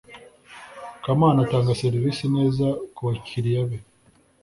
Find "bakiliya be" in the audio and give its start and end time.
3.07-3.77